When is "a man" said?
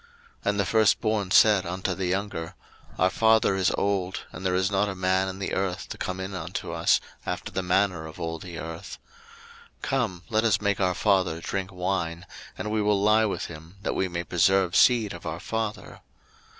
4.89-5.27